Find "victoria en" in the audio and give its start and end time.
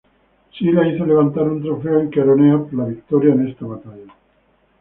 2.85-3.47